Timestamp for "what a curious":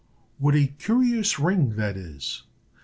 0.39-1.37